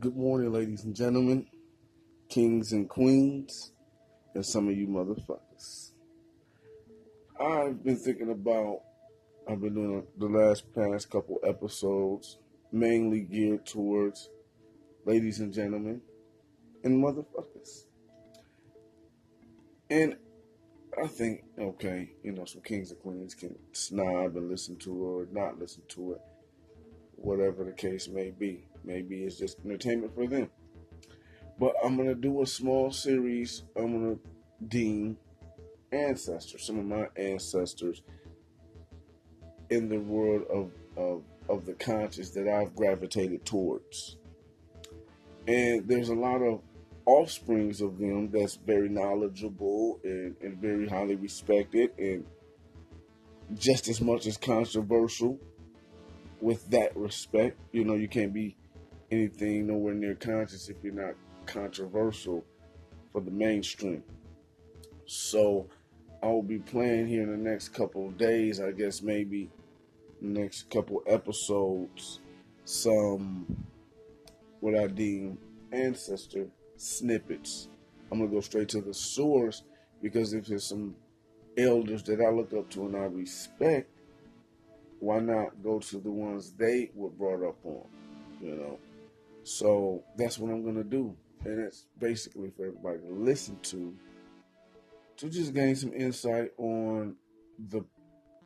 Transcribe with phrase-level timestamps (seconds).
[0.00, 1.46] Good morning, ladies and gentlemen,
[2.28, 3.70] kings and queens,
[4.34, 5.92] and some of you motherfuckers.
[7.40, 8.80] I've been thinking about,
[9.48, 12.38] I've been doing the last past couple episodes
[12.72, 14.30] mainly geared towards
[15.04, 16.00] ladies and gentlemen
[16.82, 17.84] and motherfuckers.
[19.88, 20.16] And
[21.00, 25.04] I think, okay, you know, some kings and queens can snob and listen to it
[25.04, 26.20] or not listen to it,
[27.14, 28.66] whatever the case may be.
[28.84, 30.50] Maybe it's just entertainment for them.
[31.58, 33.62] But I'm going to do a small series.
[33.76, 34.20] I'm going to
[34.66, 35.18] deem
[35.92, 38.02] ancestors, some of my ancestors
[39.70, 44.16] in the world of, of, of the conscious that I've gravitated towards.
[45.46, 46.60] And there's a lot of
[47.06, 52.24] offsprings of them that's very knowledgeable and, and very highly respected and
[53.54, 55.38] just as much as controversial
[56.40, 57.58] with that respect.
[57.72, 58.56] You know, you can't be
[59.10, 61.14] anything nowhere near conscious if you're not
[61.46, 62.44] controversial
[63.12, 64.02] for the mainstream.
[65.06, 65.68] So
[66.22, 69.50] I will be playing here in the next couple of days, I guess maybe
[70.20, 72.20] next couple episodes,
[72.64, 73.46] some
[74.60, 75.38] what I deem
[75.72, 77.68] ancestor snippets.
[78.10, 79.62] I'm gonna go straight to the source
[80.02, 80.94] because if there's some
[81.58, 83.90] elders that I look up to and I respect,
[85.00, 87.86] why not go to the ones they were brought up on?
[88.40, 88.78] You know.
[89.44, 91.14] So that's what I'm gonna do.
[91.44, 93.94] And it's basically for everybody to listen to
[95.18, 97.14] to just gain some insight on
[97.70, 97.84] the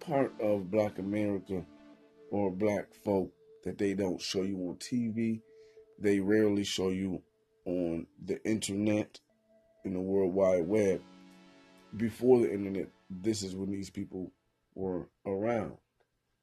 [0.01, 1.65] part of black America
[2.31, 3.33] or black folk
[3.65, 5.41] that they don't show you on TV.
[5.99, 7.23] They rarely show you
[7.65, 9.19] on the internet
[9.85, 11.01] in the World Wide Web.
[11.97, 14.33] Before the internet, this is when these people
[14.75, 15.79] were around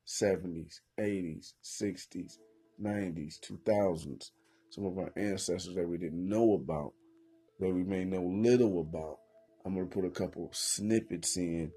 [0.07, 2.37] 70s, 80s, 60s,
[2.81, 4.31] 90s, 2000s.
[4.75, 6.91] Some of our ancestors that we didn't know about,
[7.61, 9.19] that we may know little about.
[9.65, 11.71] I'm going to put a couple snippets in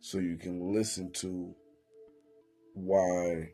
[0.00, 1.54] so you can listen to
[2.72, 3.50] why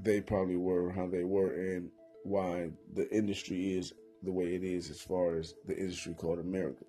[0.00, 1.90] they probably were how they were and
[2.22, 3.92] why the industry is
[4.22, 6.84] the way it is as far as the industry called America.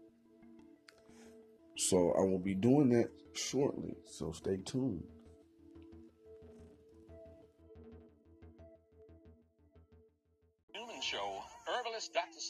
[1.78, 5.03] So I will be doing that shortly, so stay tuned.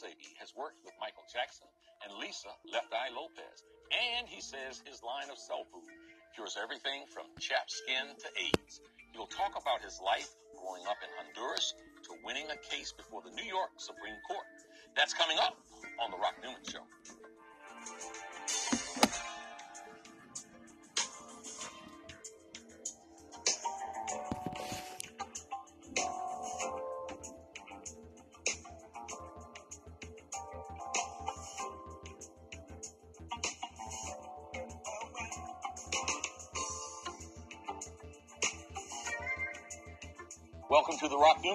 [0.00, 1.68] Sebi has worked with Michael Jackson
[2.00, 3.60] and Lisa Left Eye Lopes,
[3.92, 5.92] and he says his line of cell food
[6.32, 8.80] cures everything from chapped skin to AIDS.
[9.12, 11.76] He'll talk about his life growing up in Honduras
[12.08, 14.48] to winning a case before the New York Supreme Court.
[14.96, 15.60] That's coming up
[16.00, 16.88] on The Rock Newman Show.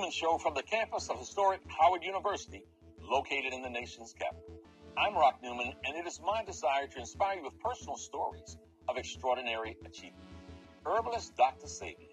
[0.05, 2.63] Newman Show from the campus of historic Howard University,
[3.01, 4.61] located in the nation's capital.
[4.95, 8.55] I'm Rock Newman, and it is my desire to inspire you with personal stories
[8.88, 10.27] of extraordinary achievement.
[10.85, 11.66] Herbalist Dr.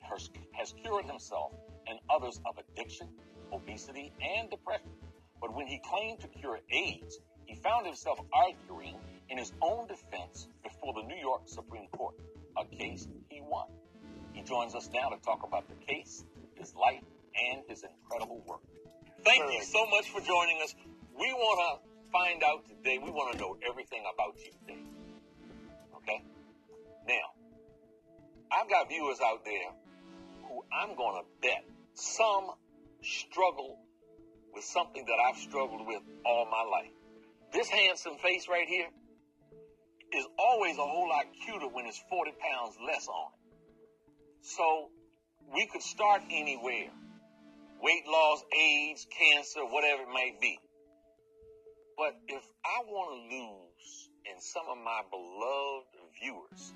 [0.08, 1.53] Has, has cured himself
[1.86, 3.08] and others of addiction,
[3.53, 4.92] obesity, and depression.
[5.38, 8.97] But when he claimed to cure AIDS, he found himself arguing
[9.28, 12.14] in his own defense before the New York Supreme Court,
[12.56, 13.66] a case he won.
[14.32, 16.24] He joins us now to talk about the case,
[16.54, 17.03] his life,
[17.50, 18.60] and his incredible work.
[19.25, 20.75] Thank you so much for joining us.
[21.19, 24.82] We want to find out today, we want to know everything about you today.
[25.97, 26.22] Okay?
[27.06, 27.32] Now,
[28.50, 29.71] I've got viewers out there
[30.48, 32.50] who I'm going to bet some
[33.03, 33.78] struggle
[34.54, 36.92] with something that I've struggled with all my life.
[37.53, 38.88] This handsome face right here
[40.12, 44.47] is always a whole lot cuter when it's 40 pounds less on it.
[44.47, 44.88] So
[45.54, 46.91] we could start anywhere.
[47.82, 50.56] Weight loss, AIDS, cancer, whatever it may be.
[51.98, 55.91] But if I want to lose, and some of my beloved
[56.22, 56.72] viewers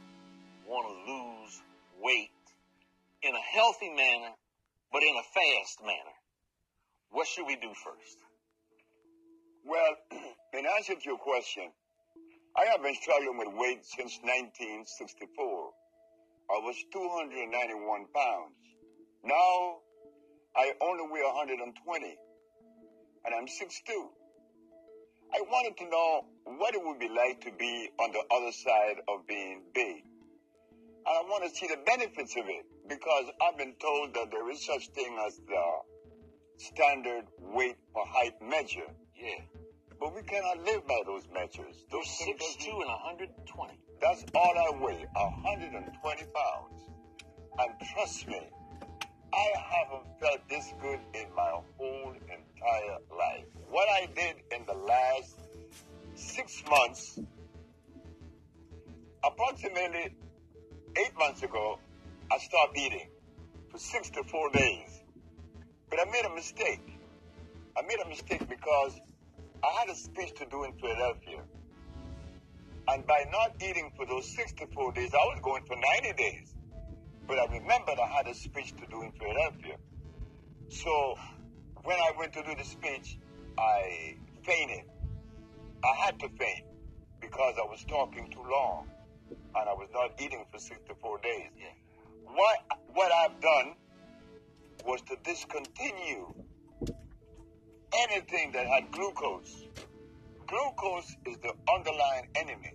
[0.67, 1.63] want to lose
[2.03, 2.31] weight
[3.23, 4.35] in a healthy manner,
[4.93, 6.17] but in a fast manner,
[7.11, 8.19] what should we do first?
[9.65, 9.95] Well,
[10.59, 11.71] in answer to your question,
[12.57, 15.71] I have been struggling with weight since 1964.
[16.51, 18.59] I was 291 pounds.
[19.23, 19.86] Now
[20.57, 22.17] I only weigh 120,
[23.25, 24.09] and I'm 6'2".
[25.35, 29.03] I wanted to know what it would be like to be on the other side
[29.09, 30.05] of being big.
[31.07, 34.49] And I want to see the benefits of it because I've been told that there
[34.51, 35.65] is such thing as the
[36.57, 38.89] standard weight per height measure.
[39.15, 39.43] Yeah.
[40.01, 41.85] But we cannot live by those measures.
[41.91, 43.79] Those things six two and 120.
[44.01, 46.81] That's all I weigh, 120 pounds.
[47.59, 48.41] And trust me,
[49.37, 53.45] I haven't felt this good in my whole entire life.
[53.69, 55.37] What I did in the last
[56.15, 57.21] six months,
[59.23, 60.17] approximately
[60.97, 61.79] eight months ago,
[62.33, 63.11] I stopped eating
[63.71, 65.03] for 64 days.
[65.91, 66.99] But I made a mistake.
[67.77, 68.99] I made a mistake because
[69.63, 71.43] I had a speech to do in Philadelphia.
[72.89, 76.56] And by not eating for those 64 days, I was going for 90 days.
[77.27, 79.77] But I remembered I had a speech to do in Philadelphia.
[80.69, 81.17] So
[81.83, 83.19] when I went to do the speech,
[83.59, 84.85] I fainted.
[85.85, 86.65] I had to faint
[87.21, 88.89] because I was talking too long
[89.31, 91.51] and I was not eating for 64 days.
[91.59, 91.67] Yeah.
[92.25, 92.59] What,
[92.93, 93.75] what I've done
[94.85, 96.33] was to discontinue
[97.93, 99.67] anything that had glucose.
[100.47, 102.73] Glucose is the underlying enemy.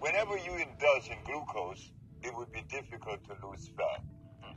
[0.00, 1.90] Whenever you indulge in glucose,
[2.26, 4.02] it would be difficult to lose fat.
[4.42, 4.56] Hmm.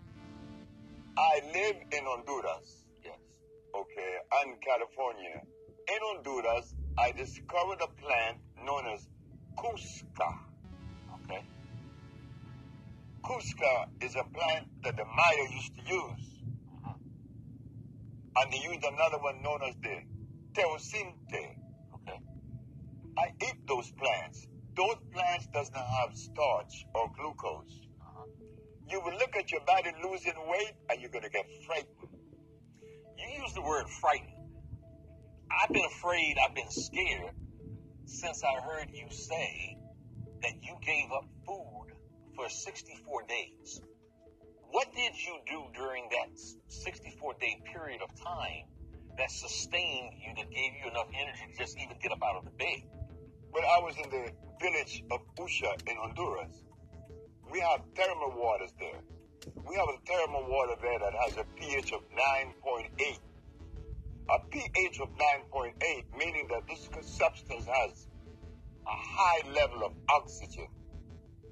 [1.17, 3.19] I live in Honduras, Yes.
[3.75, 4.11] okay,
[4.41, 5.41] and California.
[5.87, 9.07] In Honduras, I discovered a plant known as
[9.57, 10.31] Cusca.
[11.23, 11.43] Okay.
[13.23, 16.25] Cusca is a plant that the Maya used to use.
[16.73, 16.97] Mm-hmm.
[18.37, 19.97] And they used another one known as the
[20.53, 21.55] Teosinte.
[21.95, 22.19] Okay.
[23.17, 24.47] I eat those plants.
[24.79, 27.81] Those plants does not have starch or glucose.
[27.99, 28.23] Uh-huh.
[28.87, 32.07] You will look at your body losing weight and you're gonna get frightened.
[33.17, 34.39] You use the word frightened.
[35.51, 37.35] I've been afraid, I've been scared
[38.05, 39.77] since I heard you say
[40.43, 41.87] that you gave up food
[42.37, 43.81] for 64 days.
[44.71, 46.39] What did you do during that
[46.69, 48.63] 64 day period of time
[49.17, 52.45] that sustained you, that gave you enough energy to just even get up out of
[52.45, 52.79] the bed?
[53.51, 56.63] When I was in the village of Usha in Honduras,
[57.51, 59.01] we have thermal waters there.
[59.67, 63.19] We have a thermal water there that has a pH of 9.8.
[64.31, 65.73] A pH of 9.8
[66.17, 68.07] meaning that this substance has
[68.85, 70.67] a high level of oxygen.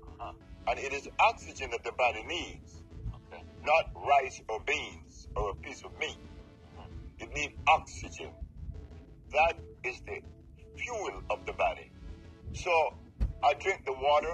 [0.03, 0.33] Uh-huh.
[0.67, 2.83] And it is oxygen that the body needs,
[3.15, 3.41] Okay.
[3.63, 6.17] not rice or beans or a piece of meat.
[7.19, 8.31] It needs oxygen.
[9.31, 10.21] That is the
[10.77, 11.91] fuel of the body.
[12.63, 12.93] So
[13.43, 14.33] I drink the water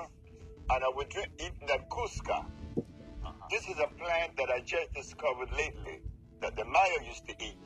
[0.70, 2.46] and I would drink eating that Cusca.
[2.78, 3.32] Uh-huh.
[3.50, 6.00] This is a plant that I just discovered lately
[6.42, 7.58] that the Maya used to eat.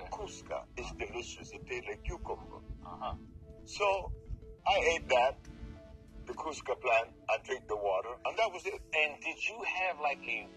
[0.00, 0.08] Okay.
[0.10, 1.52] Cusca is delicious.
[1.52, 2.64] It tastes like cucumber.
[2.86, 3.14] Uh-huh.
[3.66, 4.12] So
[4.66, 5.36] I ate that,
[6.26, 8.80] the Cusca plant, I drink the water, and that was it.
[8.96, 10.48] And did you have like a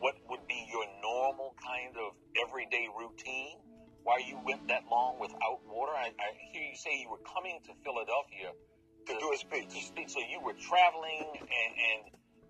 [0.00, 2.12] what would be your normal kind of
[2.46, 3.56] everyday routine
[4.02, 5.92] while you went that long without water?
[5.96, 8.52] I, I hear you say you were coming to Philadelphia
[9.06, 9.72] To do a to speech.
[9.86, 12.00] speak, so you were traveling, and and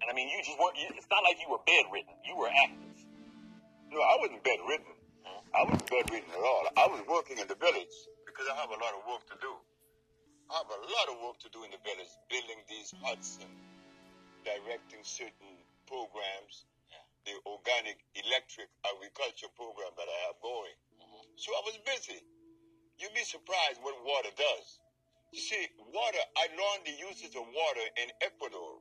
[0.03, 0.77] and I mean, you just weren't.
[0.77, 2.13] you- It's not like you were bedridden.
[2.29, 2.99] You were active.
[3.91, 4.93] No, I wasn't bedridden.
[5.25, 5.41] Hmm?
[5.57, 6.65] I wasn't bedridden at all.
[6.77, 7.95] I was working in the village
[8.27, 9.53] because I have a lot of work to do.
[10.53, 13.53] I have a lot of work to do in the village, building these huts and
[14.45, 15.57] directing certain
[15.89, 16.67] programs,
[17.25, 20.77] the organic electric agriculture program that I have going.
[21.01, 21.25] Mm-hmm.
[21.39, 22.21] So I was busy.
[22.99, 24.67] You'd be surprised what water does.
[25.33, 28.77] You see, water, I learned the uses of water in Ecuador.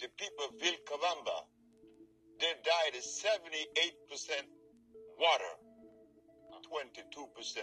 [0.00, 1.38] The people of Vilcabamba,
[2.38, 4.44] their diet is 78%
[5.18, 5.52] water,
[6.68, 7.56] 22%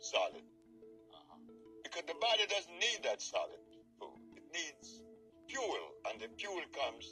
[0.00, 0.42] solid.
[0.42, 1.38] Uh-huh.
[1.84, 3.62] Because the body doesn't need that solid
[4.00, 4.18] food.
[4.34, 5.02] It needs
[5.48, 5.78] fuel,
[6.10, 7.06] and the fuel comes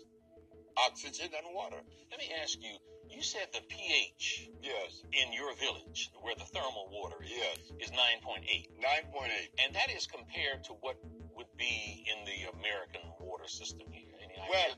[0.77, 1.79] oxygen and water.
[2.11, 2.75] Let me ask you.
[3.15, 7.59] You said the pH Yes, in your village, where the thermal water is, yes.
[7.79, 9.31] is 9.8, 9.8.
[9.65, 10.97] and that is compared to what
[11.37, 14.09] would be in the American water system here.
[14.19, 14.49] Any idea?
[14.51, 14.75] Well,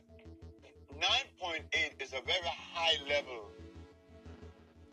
[1.41, 3.51] 9.8 is a very high level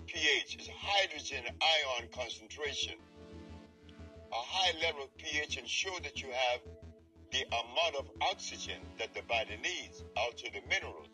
[0.06, 0.56] pH.
[0.60, 2.96] It's hydrogen ion concentration.
[3.90, 6.62] A high level pH ensure that you have
[7.32, 11.08] the amount of oxygen that the body needs, also the minerals.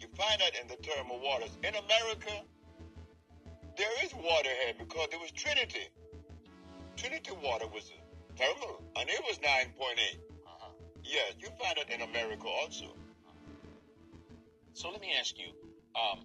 [0.00, 1.50] You find that in the thermal waters.
[1.62, 2.32] In America,
[3.76, 5.88] there is water here because there was Trinity.
[6.96, 7.90] Trinity water was
[8.36, 9.44] thermal, and it was 9.8.
[9.46, 10.68] uh-huh.
[11.04, 12.94] Yes, you find it in America also.
[14.72, 15.52] So let me ask you,
[15.94, 16.24] um,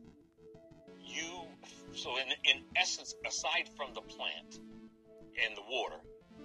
[1.03, 1.41] you,
[1.94, 4.60] so in, in essence, aside from the plant
[5.44, 5.98] and the water,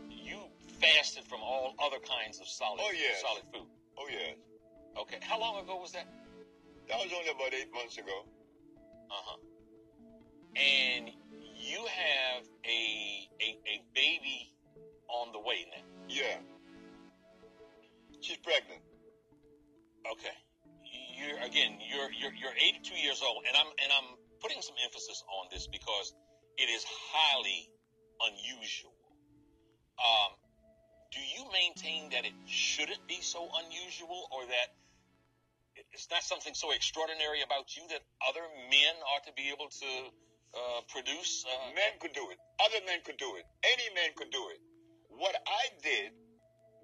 [0.09, 0.39] you
[0.81, 3.21] fasted from all other kinds of solid, Oh, yes.
[3.21, 3.69] solid food.
[3.99, 4.35] Oh, yes.
[4.99, 5.19] Okay.
[5.23, 6.07] How long ago was that?
[6.91, 8.27] That was only about eight months ago.
[9.11, 9.39] Uh huh.
[10.59, 11.11] And
[11.55, 12.83] you have a,
[13.39, 14.51] a a baby
[15.07, 15.87] on the way now.
[16.09, 16.43] Yeah.
[18.21, 18.83] She's pregnant.
[20.03, 20.35] Okay.
[21.15, 21.79] You're again.
[21.79, 25.69] You're you're you're 82 years old, and I'm and I'm putting some emphasis on this
[25.69, 26.13] because
[26.59, 27.71] it is highly
[28.19, 28.99] unusual.
[29.95, 30.35] Um,
[31.13, 34.75] do you maintain that it shouldn't be so unusual, or that
[35.93, 39.91] it's not something so extraordinary about you that other men ought to be able to
[40.55, 41.45] uh, produce?
[41.47, 42.39] Uh, Men could do it.
[42.63, 43.45] Other men could do it.
[43.65, 44.61] Any man could do it.
[45.11, 46.13] What I did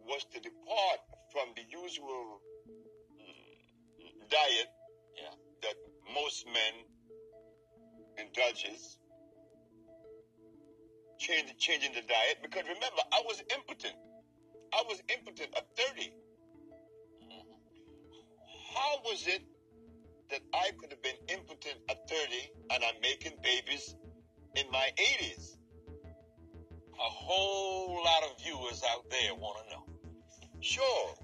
[0.06, 1.00] was to depart
[1.32, 2.42] from the usual
[3.18, 4.70] mm, diet
[5.18, 5.34] Yeah.
[5.62, 5.76] that
[6.14, 6.74] most men
[8.18, 8.98] indulges.
[11.18, 13.94] Change, changing the diet because remember I was impotent.
[14.74, 16.12] I was impotent at 30.
[18.76, 19.42] How was it
[20.30, 22.20] that I could have been impotent at 30
[22.72, 23.96] and I'm making babies
[24.54, 25.56] in my 80s?
[26.94, 29.84] A whole lot of viewers out there want to know.
[30.60, 31.14] Sure.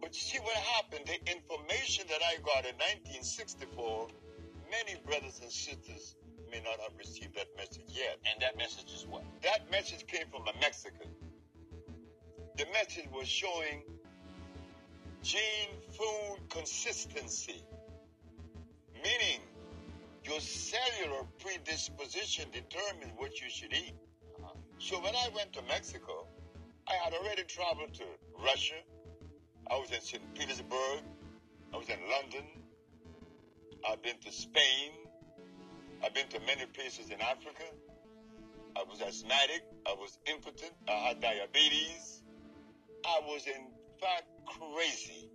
[0.00, 1.06] But you see what happened?
[1.06, 4.08] The information that I got in 1964,
[4.70, 6.16] many brothers and sisters
[6.50, 8.18] may not have received that message yet.
[8.30, 9.24] And that message is what?
[9.42, 11.08] That message came from a Mexican.
[12.56, 13.82] The message was showing
[15.22, 17.62] gene food consistency,
[18.94, 19.40] meaning
[20.24, 23.94] your cellular predisposition determines what you should eat.
[24.38, 24.54] Uh-huh.
[24.78, 26.26] So when I went to Mexico,
[26.88, 28.04] I had already traveled to
[28.42, 28.80] Russia.
[29.70, 30.34] I was in St.
[30.34, 31.02] Petersburg.
[31.72, 32.44] I was in London.
[33.88, 34.92] I've been to Spain.
[36.04, 37.64] I've been to many places in Africa.
[38.76, 39.62] I was asthmatic.
[39.86, 40.72] I was impotent.
[40.88, 42.22] I had diabetes.
[43.04, 43.66] I was in
[44.46, 45.28] crazy.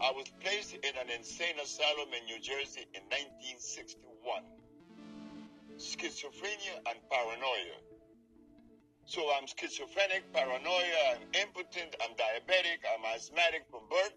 [0.00, 4.42] I was placed in an insane asylum in New Jersey in 1961.
[5.78, 7.78] Schizophrenia and paranoia.
[9.04, 14.14] So I'm schizophrenic, paranoia, I'm impotent, I'm diabetic, I'm asthmatic from birth.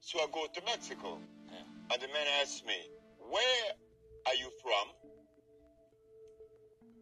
[0.00, 1.18] So I go to Mexico.
[1.50, 1.92] Yeah.
[1.92, 2.78] And the man asks me,
[3.18, 3.66] Where
[4.26, 4.86] are you from?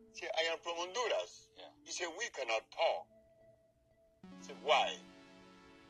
[0.08, 1.48] I say, I am from Honduras.
[1.56, 1.64] Yeah.
[1.84, 3.06] He said, We cannot talk.
[4.24, 4.92] I said, Why?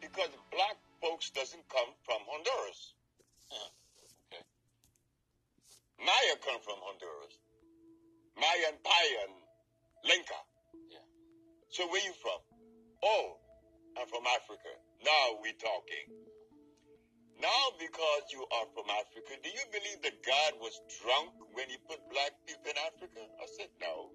[0.02, 2.98] Because black folks doesn't come from Honduras.
[3.46, 3.70] Huh.
[4.26, 4.42] Okay.
[6.02, 7.38] Maya come from Honduras.
[8.34, 9.34] Maya and Paya and
[10.02, 10.40] Lenca.
[10.90, 11.06] Yeah.
[11.70, 12.42] So where you from?
[13.06, 13.38] Oh,
[13.94, 14.74] I'm from Africa.
[15.06, 16.06] Now we talking.
[17.38, 21.78] Now because you are from Africa, do you believe that God was drunk when he
[21.86, 23.22] put black people in Africa?
[23.22, 24.10] I said no.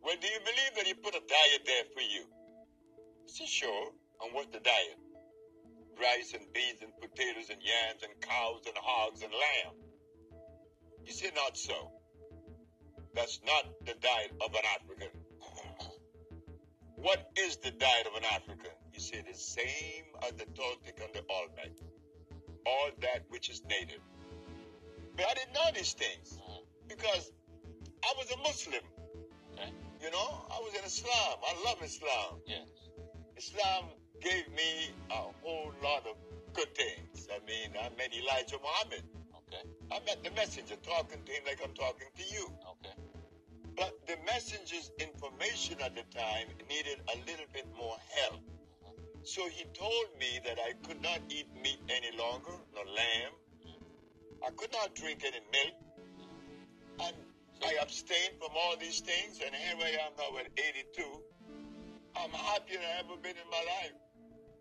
[0.00, 2.24] Well, do you believe that he put a diet there for you?
[2.24, 3.92] I said sure.
[4.22, 4.98] And what's the diet?
[6.00, 9.74] Rice and beans and potatoes and yams and cows and hogs and lamb.
[11.04, 11.92] You see, not so.
[13.14, 15.08] That's not the diet of an African.
[16.96, 18.72] What is the diet of an African?
[18.90, 21.72] He said the same as the Toltec and the Olmec.
[22.66, 24.00] All that which is native.
[25.16, 26.38] But I didn't know these things
[26.88, 27.30] because
[28.02, 28.80] I was a Muslim.
[29.52, 29.70] Okay.
[30.02, 31.38] You know, I was in Islam.
[31.46, 32.40] I love Islam.
[32.46, 32.68] Yes.
[33.36, 33.84] Islam
[34.20, 36.16] gave me a whole lot of
[36.52, 37.28] good things.
[37.30, 39.02] I mean, I met Elijah Muhammad.
[39.36, 39.64] Okay.
[39.92, 42.46] I met the messenger talking to him like I'm talking to you.
[42.46, 42.94] Okay.
[43.76, 48.40] But the messenger's information at the time needed a little bit more help.
[48.40, 49.24] Mm-hmm.
[49.24, 53.34] So he told me that I could not eat meat any longer, no lamb.
[54.46, 55.74] I could not drink any milk.
[56.20, 57.06] Mm-hmm.
[57.08, 57.16] And
[57.64, 61.02] I abstained from all these things, and here I am now at 82.
[62.16, 64.03] I'm happier than I've ever been in my life.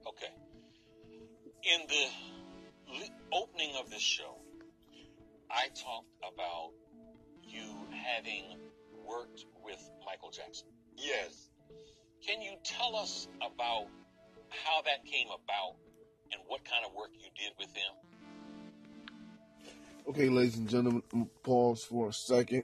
[0.07, 0.31] Okay.
[1.63, 4.37] In the opening of this show,
[5.49, 6.71] I talked about
[7.43, 8.57] you having
[9.07, 10.67] worked with Michael Jackson.
[10.97, 11.49] Yes.
[12.25, 13.87] Can you tell us about
[14.49, 15.75] how that came about
[16.31, 17.93] and what kind of work you did with him?
[20.07, 22.63] Okay, ladies and gentlemen, I'm pause for a second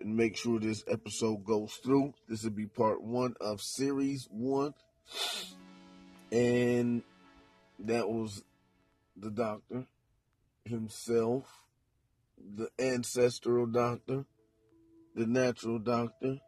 [0.00, 2.12] and make sure this episode goes through.
[2.28, 4.74] This will be part one of series one.
[6.32, 7.02] And
[7.78, 8.42] that was
[9.16, 9.86] the doctor
[10.64, 11.44] himself,
[12.38, 14.24] the ancestral doctor,
[15.14, 16.38] the natural doctor.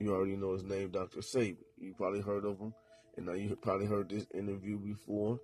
[0.00, 1.20] You already know his name, Dr.
[1.20, 1.56] Sebi.
[1.78, 2.74] You probably heard of him.
[3.16, 5.40] And now you probably heard this interview before.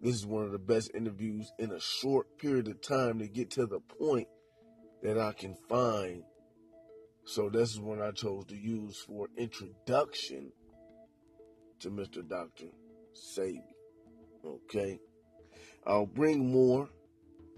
[0.00, 3.50] This is one of the best interviews in a short period of time to get
[3.52, 4.28] to the point
[5.02, 6.22] that I can find.
[7.24, 10.52] So this is one I chose to use for introduction
[11.80, 12.26] to Mr.
[12.26, 12.66] Dr.
[13.14, 13.62] Sebi.
[14.44, 14.98] Okay.
[15.86, 16.88] I'll bring more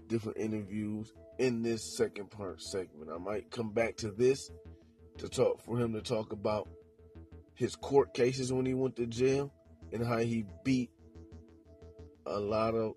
[0.07, 3.11] different interviews in this second part segment.
[3.13, 4.49] I might come back to this
[5.17, 6.69] to talk for him to talk about
[7.55, 9.51] his court cases when he went to jail
[9.91, 10.89] and how he beat
[12.25, 12.95] a lot of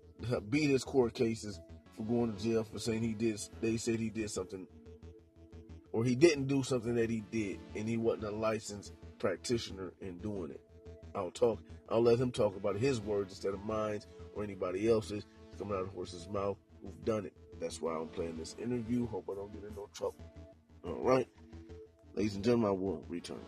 [0.49, 1.59] beat his court cases
[1.95, 4.65] for going to jail for saying he did they said he did something
[5.91, 10.17] or he didn't do something that he did and he wasn't a licensed practitioner in
[10.19, 10.61] doing it.
[11.17, 11.59] I'll talk
[11.89, 14.01] I'll let him talk about his words instead of mine
[14.35, 15.25] or anybody else's
[15.57, 17.33] coming out of horse's mouth who've done it.
[17.59, 19.07] That's why I'm playing this interview.
[19.07, 20.23] Hope I don't get in no trouble.
[20.85, 21.27] All right.
[22.13, 23.39] Ladies and gentlemen, I will return.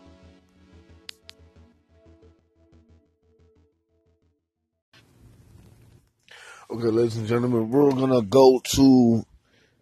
[6.70, 9.24] Okay, ladies and gentlemen, we're gonna go to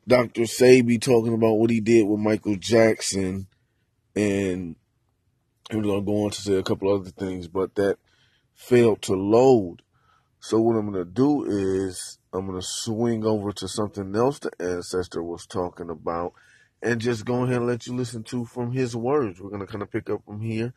[0.06, 0.42] Dr.
[0.42, 3.46] Sebi talking about what he did with Michael Jackson,
[4.16, 4.76] and
[5.72, 7.98] we're gonna go on to say a couple other things, but that
[8.54, 9.82] failed to load.
[10.40, 15.22] So what I'm gonna do is I'm gonna swing over to something else the ancestor
[15.22, 16.32] was talking about,
[16.82, 19.40] and just go ahead and let you listen to from his words.
[19.40, 20.72] We're gonna kind of pick up from here.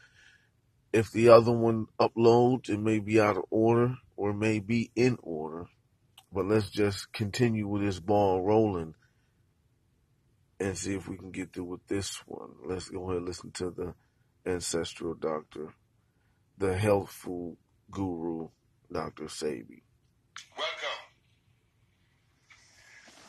[0.92, 5.18] If the other one uploads, it may be out of order or may be in
[5.22, 5.68] order.
[6.34, 8.96] But let's just continue with this ball rolling
[10.60, 12.52] and see if we can get through with this one.
[12.66, 13.94] Let's go ahead and listen to the
[14.46, 15.74] ancestral doctor,
[16.58, 17.58] the health food
[17.90, 18.50] guru,
[18.92, 19.26] Dr.
[19.26, 19.82] Sebi.
[20.58, 21.02] Welcome.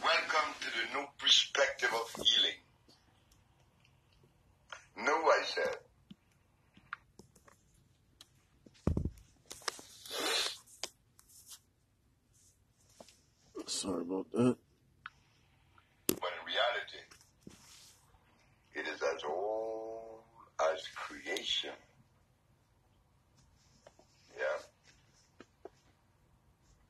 [0.02, 2.58] Welcome to the new perspective of healing.
[4.96, 5.76] No, I said.
[13.66, 14.56] Sorry about that.
[16.06, 17.02] But in reality,
[18.74, 20.20] it is as old
[20.72, 21.70] as creation.
[24.36, 24.58] Yeah.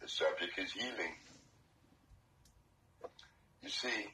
[0.01, 1.15] The subject is healing.
[3.63, 4.07] You see,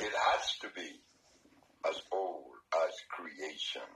[0.00, 1.00] it has to be
[1.88, 3.88] as old as creation.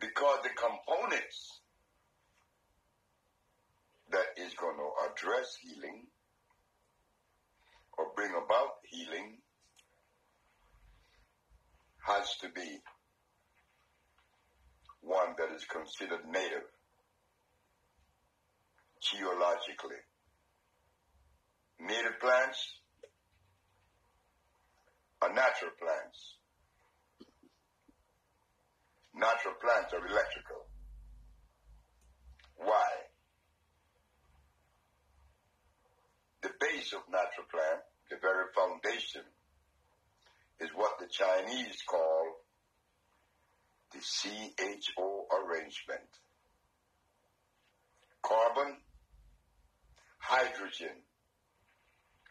[0.00, 1.60] Because the components
[4.10, 4.76] that is going
[5.62, 6.06] healing
[7.96, 9.38] or bring about healing
[12.06, 12.78] has to be
[15.00, 16.68] one that is considered native
[19.00, 20.00] geologically.
[21.80, 22.58] Native plants
[25.20, 26.36] are natural plants.
[29.14, 30.66] Natural plants are electrical.
[32.56, 33.03] Why?
[36.92, 39.22] Of natural plant, the very foundation,
[40.60, 42.44] is what the Chinese call
[43.90, 46.08] the CHO arrangement.
[48.22, 48.76] Carbon,
[50.18, 51.00] hydrogen,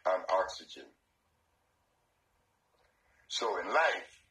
[0.05, 0.85] and oxygen.
[3.27, 4.21] So in life,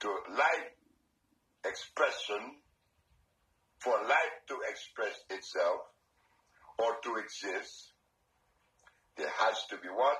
[0.00, 0.72] to life
[1.66, 2.56] expression,
[3.80, 5.80] for life to express itself
[6.78, 7.93] or to exist,
[9.16, 10.18] there has to be what?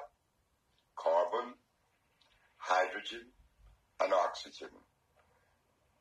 [0.97, 1.55] Carbon,
[2.57, 3.27] hydrogen,
[4.01, 4.69] and oxygen.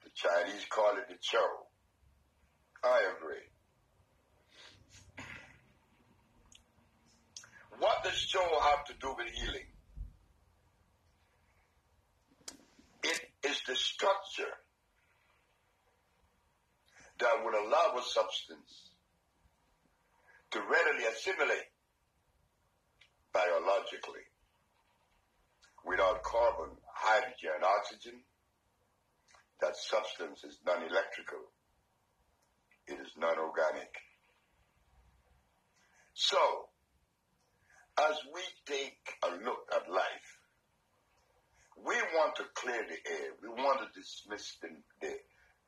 [0.03, 1.39] The Chinese call it the Cho.
[2.83, 3.47] I agree.
[7.79, 9.67] What does Cho have to do with healing?
[13.03, 14.53] It is the structure
[17.19, 18.91] that would allow a substance
[20.51, 21.72] to readily assimilate
[23.33, 24.23] biologically
[25.85, 28.19] without carbon, hydrogen, and oxygen.
[29.61, 31.43] That substance is non-electrical.
[32.87, 33.93] It is non-organic.
[36.13, 36.37] So,
[37.99, 40.29] as we take a look at life,
[41.85, 43.31] we want to clear the air.
[43.41, 44.69] We want to dismiss the,
[45.01, 45.13] the,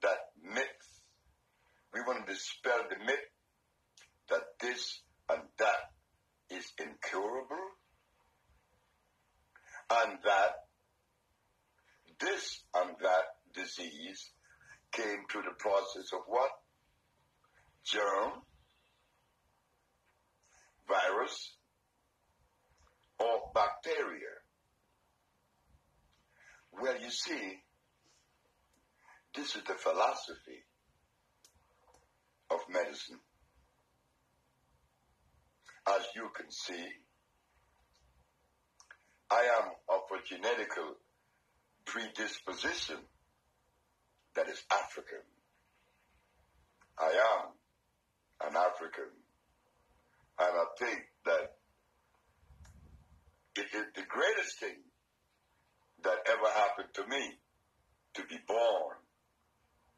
[0.02, 1.02] that myth.
[1.94, 3.30] We want to dispel the myth
[4.30, 5.95] that this and that
[6.50, 7.66] is incurable
[9.92, 10.52] and that
[12.20, 14.32] this and that disease
[14.92, 16.50] came through the process of what?
[17.86, 18.42] Germ,
[20.88, 21.56] virus,
[23.20, 24.36] or bacteria.
[26.72, 27.60] Well, you see,
[29.36, 30.66] this is the philosophy
[32.50, 33.20] of medicine.
[35.88, 36.86] As you can see,
[39.30, 40.96] I am of a genetical
[41.86, 42.98] predisposition
[44.36, 45.20] that is African.
[50.78, 51.56] think that
[53.56, 54.78] it is the greatest thing
[56.04, 57.32] that ever happened to me
[58.16, 58.96] to be born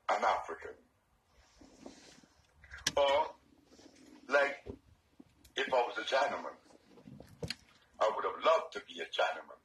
[0.10, 0.76] an African.
[2.95, 3.28] Or,
[4.30, 4.56] like,
[5.56, 6.56] if I was a Chinaman,
[8.00, 9.60] I would have loved to be a Chinaman,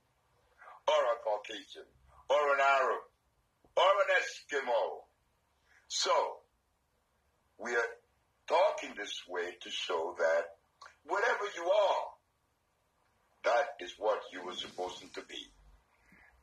[0.88, 1.86] or a Caucasian,
[2.30, 3.02] or an Arab,
[3.76, 5.02] or an Eskimo.
[5.88, 6.10] So,
[7.58, 7.90] we are
[8.46, 10.42] talking this way to show that
[11.04, 12.04] whatever you are,
[13.44, 15.46] that is what you were supposed to be.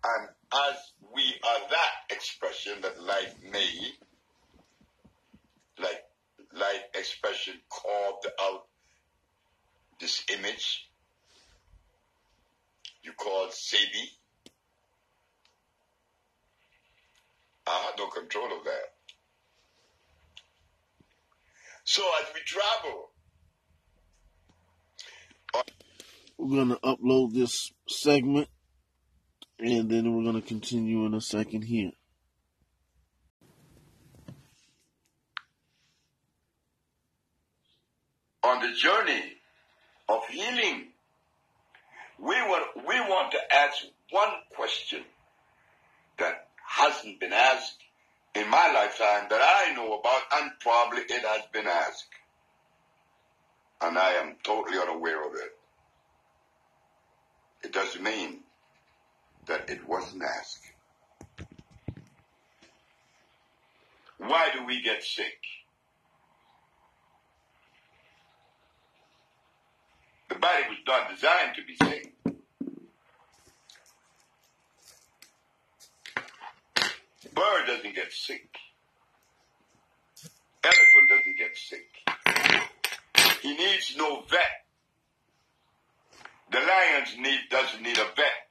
[0.04, 0.76] And as
[1.14, 3.94] we are that expression that life made,
[5.82, 6.04] like
[6.54, 8.66] light expression carved out
[10.00, 10.90] this image
[13.04, 14.10] you called Sebi.
[17.68, 18.94] I had no control of that.
[21.84, 23.10] So as we travel,
[26.50, 28.48] We're going to upload this segment
[29.60, 31.92] and then we're going to continue in a second here.
[38.42, 39.34] on the journey
[40.08, 40.88] of healing,
[42.18, 45.02] we want, we want to ask one question
[46.18, 47.78] that hasn't been asked
[48.34, 52.08] in my lifetime that I know about, and probably it has been asked.
[53.82, 55.59] And I am totally unaware of it.
[57.64, 58.40] It doesn't mean
[59.48, 60.64] that it wasn't asked.
[64.18, 65.40] Why do we get sick?
[70.30, 72.14] The body was not designed to be sick.
[77.34, 78.50] Bird doesn't get sick.
[80.64, 81.88] Elephant doesn't get sick.
[83.42, 84.69] He needs no vet.
[86.52, 88.50] The lions need doesn't need a vet.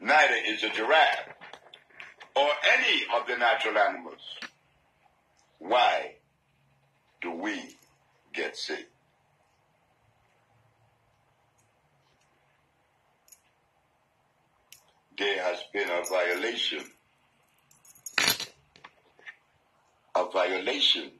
[0.00, 1.28] Neither is a giraffe
[2.34, 4.20] or any of the natural animals.
[5.58, 6.16] Why
[7.20, 7.76] do we
[8.34, 8.88] get sick?
[15.16, 16.84] There has been a violation.
[20.16, 21.12] A violation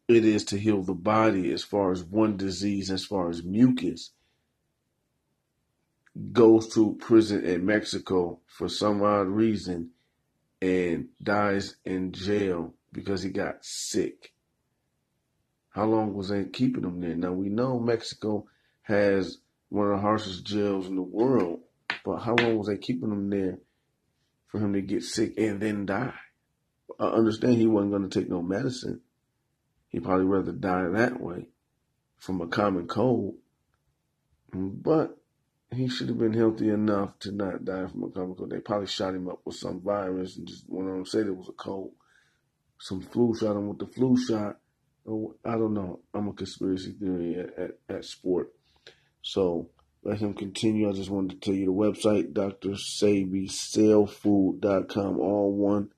[0.08, 4.12] it is to heal the body as far as one disease, as far as mucus,
[6.32, 9.90] goes to prison in Mexico for some odd reason
[10.62, 14.34] and dies in jail because he got sick.
[15.76, 17.18] How long was they keeping him there?
[17.18, 18.48] Now we know Mexico
[18.84, 21.60] has one of the harshest jails in the world,
[22.06, 23.60] but how long was they keeping him there
[24.48, 26.14] for him to get sick and then die?
[26.98, 29.02] I understand he wasn't going to take no medicine.
[29.90, 31.50] He'd probably rather die that way
[32.20, 33.36] from a common cold.
[34.54, 35.18] But
[35.74, 38.50] he should have been healthy enough to not die from a common cold.
[38.50, 41.36] They probably shot him up with some virus and just went on and said it
[41.36, 41.92] was a cold.
[42.80, 44.60] Some flu shot him with the flu shot.
[45.08, 46.00] Oh, I don't know.
[46.13, 48.52] I'm a conspiracy theory at, at, at sport.
[49.22, 49.70] So
[50.04, 50.89] let him continue.
[50.89, 52.70] I just wanted to tell you the website, Dr.
[52.70, 55.89] Sebi, cellfood.com, all one,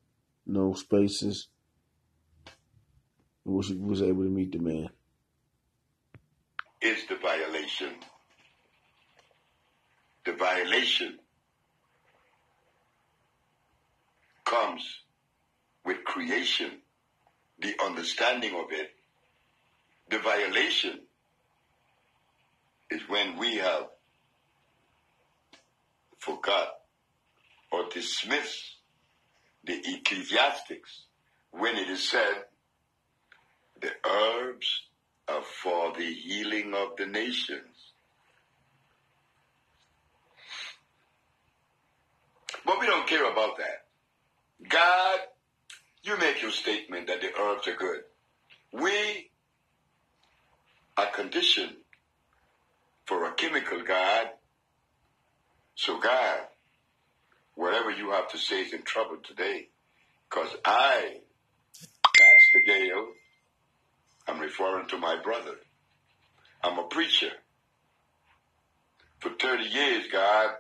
[0.46, 1.48] no spaces.
[3.46, 4.89] Was, was able to meet the man.
[6.82, 7.93] Is the violation.
[10.26, 11.20] The violation
[14.43, 14.84] comes
[15.86, 16.72] with creation,
[17.60, 18.91] the understanding of it.
[20.10, 21.00] The violation
[22.89, 23.88] is when we have
[26.20, 26.70] forgot
[27.72, 28.76] or dismiss
[29.65, 31.04] the ecclesiastics
[31.52, 32.46] when it is said
[33.82, 34.84] the herbs
[35.28, 37.91] are for the healing of the nations.
[42.65, 43.86] But we don't care about that.
[44.70, 45.20] God,
[46.04, 48.02] you make your statement that the herbs are good.
[48.74, 49.27] We
[50.98, 51.78] are condition
[53.06, 54.28] for a chemical God.
[55.76, 56.40] So, God,
[57.56, 59.70] whatever you have to say is in trouble today.
[60.30, 61.18] Because I,
[62.04, 63.08] Pastor Gale,
[64.28, 65.56] I'm referring to my brother.
[66.64, 67.32] I'm a preacher.
[69.20, 70.52] For 30 years, God,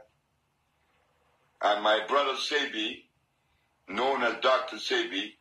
[1.61, 3.05] and my brother Sebi,
[3.89, 4.77] known as Dr.
[4.77, 5.33] Sebi,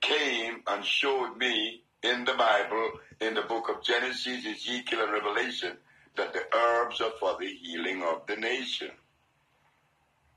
[0.00, 2.90] came and showed me in the Bible,
[3.20, 5.76] in the book of Genesis, Ezekiel, and Revelation,
[6.16, 8.90] that the herbs are for the healing of the nation.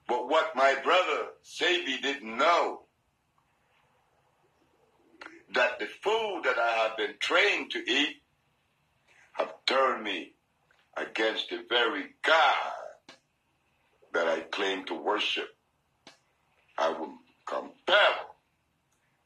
[0.08, 2.84] But what my brother Sebi didn't know,
[5.54, 8.22] that the food that I have been trained to eat
[9.34, 10.34] have turned me
[10.96, 12.72] against the very God
[14.14, 15.50] that I claim to worship.
[16.78, 17.14] I will
[17.46, 18.38] compel.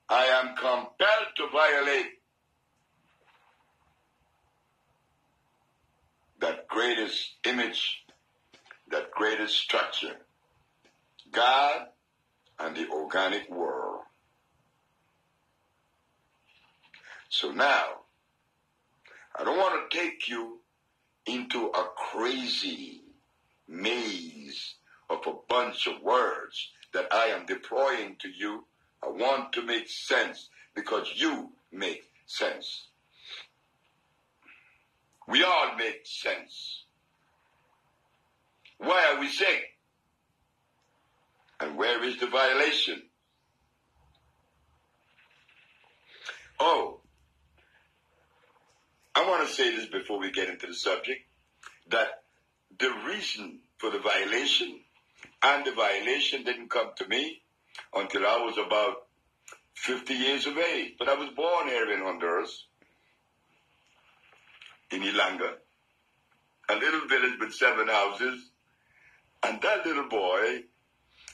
[0.09, 2.20] I am compelled to violate
[6.41, 8.03] that greatest image,
[8.89, 10.17] that greatest structure,
[11.31, 11.87] God
[12.59, 14.01] and the organic world.
[17.29, 17.85] So now,
[19.37, 20.59] I don't want to take you
[21.25, 23.01] into a crazy
[23.67, 24.75] maze
[25.09, 28.65] of a bunch of words that I am deploying to you.
[29.01, 32.87] I want to make sense because you make sense.
[35.31, 36.83] We all make sense.
[38.79, 39.63] Why are we sick?
[41.61, 43.03] And where is the violation?
[46.59, 46.99] Oh,
[49.15, 51.21] I want to say this before we get into the subject
[51.91, 52.23] that
[52.77, 54.81] the reason for the violation
[55.43, 57.41] and the violation didn't come to me
[57.95, 59.07] until I was about
[59.75, 60.95] 50 years of age.
[60.99, 62.65] But I was born here in Honduras
[64.91, 65.53] in Ilanga,
[66.69, 68.49] a little village with seven houses.
[69.43, 70.63] And that little boy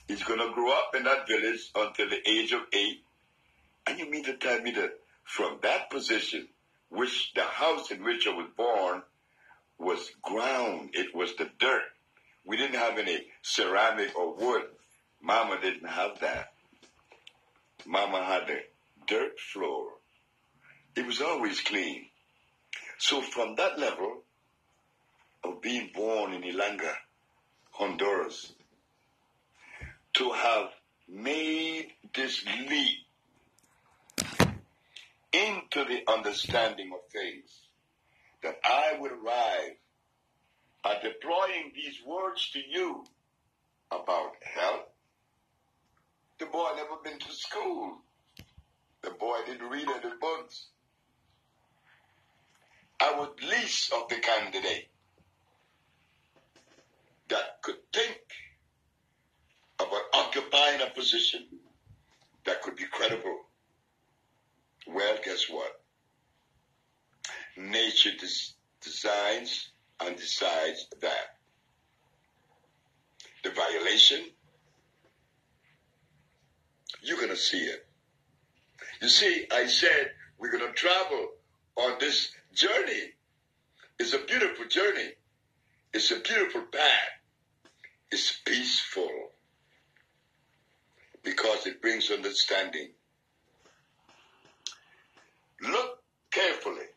[0.08, 3.04] is going to grow up in that village until the age of eight.
[3.86, 4.92] And you mean to tell me that
[5.24, 6.48] from that position,
[6.90, 9.02] which the house in which I was born
[9.78, 11.84] was ground, it was the dirt.
[12.46, 14.64] We didn't have any ceramic or wood.
[15.22, 16.54] Mama didn't have that.
[17.86, 18.60] Mama had a
[19.08, 19.90] dirt floor.
[20.96, 22.07] It was always clean.
[22.98, 24.24] So from that level
[25.44, 26.94] of being born in Ilanga,
[27.72, 28.54] Honduras,
[30.16, 30.70] to have
[31.08, 32.98] made this leap
[35.32, 37.62] into the understanding of things,
[38.42, 39.76] that I would arrive
[40.86, 43.06] at deploying these words to you
[43.92, 44.90] about health.
[46.40, 47.98] The boy never been to school.
[49.02, 50.68] The boy didn't read any books.
[53.08, 54.90] I was least of the candidate
[57.30, 58.20] that could think
[59.80, 61.46] about occupying a position
[62.46, 63.40] that could be credible.
[64.88, 65.80] Well, guess what?
[67.56, 69.70] Nature des- designs
[70.02, 71.38] and decides that
[73.44, 74.20] the violation,
[77.02, 77.88] you're going to see it.
[79.02, 81.30] You see, I said we're going to travel
[81.78, 83.14] on this journey.
[84.00, 85.12] It's a beautiful journey.
[85.94, 87.12] It's a beautiful path.
[88.12, 89.32] It's peaceful
[91.24, 92.90] because it brings understanding.
[95.62, 96.00] Look
[96.32, 96.90] carefully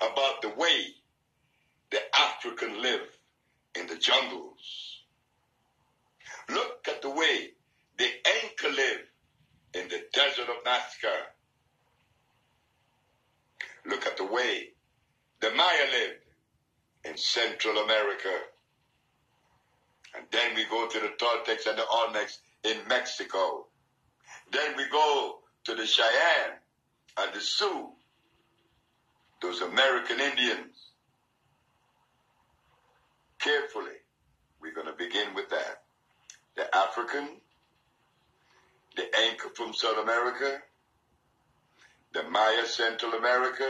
[0.00, 0.86] about the way
[1.90, 3.08] the African live
[3.78, 5.00] in the jungles.
[6.50, 7.50] Look at the way
[7.96, 9.00] the Inca live
[9.74, 11.14] in the desert of Nazca.
[13.86, 14.74] Look at the way
[15.40, 16.24] the Maya lived
[17.04, 18.34] in Central America.
[20.16, 23.66] And then we go to the Toltecs and the Olmecs in Mexico.
[24.50, 26.56] Then we go to the Cheyenne
[27.18, 27.90] and the Sioux,
[29.42, 30.76] those American Indians.
[33.38, 33.98] Carefully,
[34.60, 35.82] we're going to begin with that.
[36.56, 37.28] The African,
[38.96, 40.62] the Inca from South America,
[42.14, 43.68] the Maya Central America,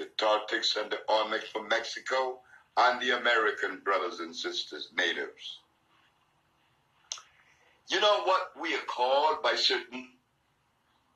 [0.00, 2.40] the Toltecs and the Olmecs from Mexico,
[2.76, 5.58] and the American brothers and sisters, natives.
[7.88, 10.08] You know what we are called by certain,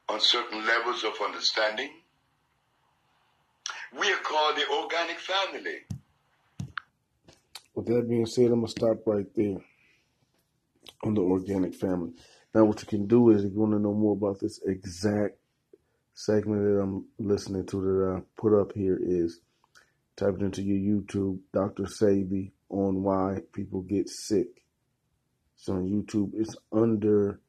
[0.08, 1.90] on certain levels of understanding?
[3.98, 5.78] We are called the organic family.
[7.74, 9.56] With that being said, I'm gonna stop right there
[11.04, 12.12] on the organic family.
[12.54, 15.38] Now, what you can do is, if you want to know more about this exact
[16.14, 19.40] segment that I'm listening to that I put up here, is
[20.16, 21.84] type it into your YouTube, Dr.
[21.84, 24.64] Sebi, on why people get sick.
[25.56, 27.40] So on YouTube, it's under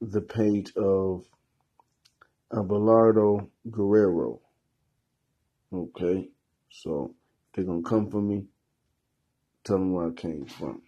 [0.00, 1.24] the page of
[2.52, 4.40] Abelardo Guerrero.
[5.72, 6.28] Okay,
[6.70, 7.14] so
[7.52, 8.46] they're gonna come for me.
[9.64, 10.82] Tell them where I came from.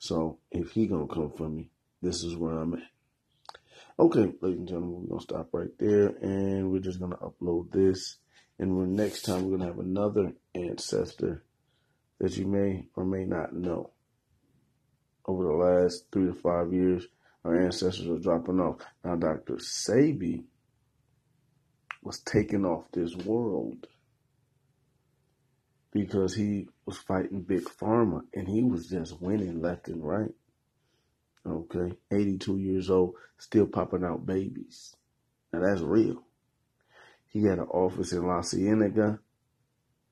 [0.00, 1.70] So if he gonna come for me,
[2.02, 2.93] this is where I'm at.
[3.96, 8.16] Okay, ladies and gentlemen, we're gonna stop right there, and we're just gonna upload this.
[8.58, 11.44] And we're, next time we're gonna have another ancestor
[12.18, 13.92] that you may or may not know.
[15.26, 17.06] Over the last three to five years,
[17.44, 18.78] our ancestors are dropping off.
[19.04, 19.58] Now, Dr.
[19.58, 20.42] Sebi
[22.02, 23.86] was taken off this world
[25.92, 30.34] because he was fighting Big Pharma and he was just winning left and right.
[31.46, 34.96] Okay, 82 years old, still popping out babies.
[35.52, 36.22] Now that's real.
[37.26, 39.18] He had an office in La Cienega,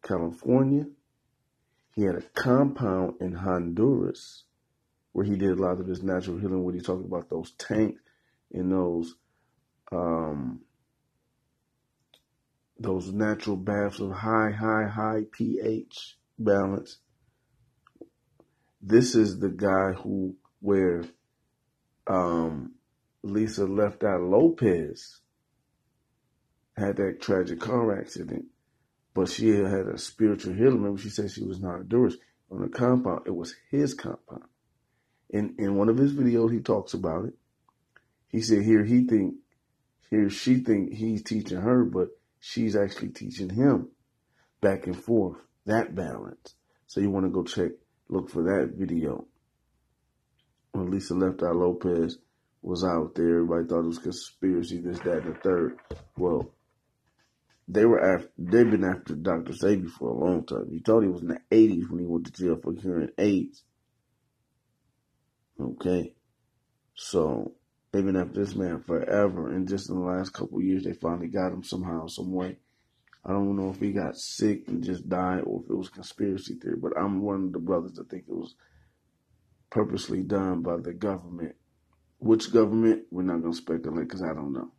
[0.02, 0.86] California.
[1.94, 4.44] He had a compound in Honduras
[5.12, 8.00] where he did a lot of his natural healing, where he talked about those tanks
[8.52, 9.14] and those
[9.90, 10.62] um,
[12.78, 16.98] those natural baths of high, high, high pH balance.
[18.80, 21.04] This is the guy who where
[22.06, 22.74] um,
[23.22, 25.20] Lisa Left Eye Lopes
[26.76, 28.46] had that tragic car accident,
[29.14, 30.82] but she had a spiritual healing.
[30.82, 32.16] Remember, she said she was not a Honduras
[32.50, 33.22] on the compound.
[33.26, 34.44] It was his compound.
[35.30, 37.34] In in one of his videos, he talks about it.
[38.28, 39.34] He said here he think
[40.10, 43.88] here she think he's teaching her, but she's actually teaching him
[44.60, 46.54] back and forth that balance.
[46.86, 47.72] So you want to go check,
[48.08, 49.26] look for that video.
[50.72, 52.16] When Lisa Left Eye Lopes
[52.62, 55.78] was out there, everybody thought it was conspiracy, this, that, and the third.
[56.16, 56.50] Well,
[57.68, 59.52] they were after, they've been after Dr.
[59.52, 60.68] Sebi for a long time.
[60.70, 63.62] You thought he was in the 80s when he went to jail for curing AIDS.
[65.60, 66.14] Okay.
[66.94, 67.52] So
[67.90, 69.50] they've been after this man forever.
[69.50, 72.56] And just in the last couple years, they finally got him somehow, some way.
[73.24, 76.54] I don't know if he got sick and just died or if it was conspiracy
[76.54, 78.54] theory, but I'm one of the brothers that think it was
[79.72, 81.56] purposely done by the government.
[82.18, 83.04] Which government?
[83.10, 84.70] We're not going to speculate because I don't know.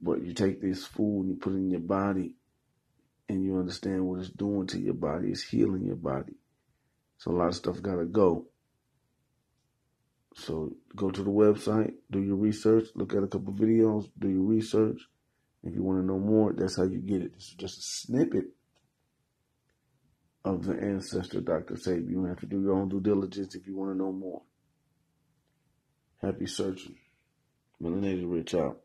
[0.00, 2.34] But you take this food and you put it in your body
[3.28, 5.28] and you understand what it's doing to your body.
[5.28, 6.34] It's healing your body.
[7.18, 8.46] So a lot of stuff got to go.
[10.34, 14.42] So go to the website, do your research, look at a couple videos, do your
[14.42, 15.00] research.
[15.62, 17.34] If you want to know more, that's how you get it.
[17.34, 18.46] This is just a snippet
[20.44, 21.74] of the ancestor Dr.
[21.74, 22.10] Sebi.
[22.10, 24.42] You have to do your own due diligence if you want to know more.
[26.22, 26.96] Happy searching.
[27.82, 28.80] Melanated Rich out.